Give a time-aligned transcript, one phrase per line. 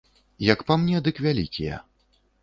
[0.43, 1.77] Як па мне, дык вялікія.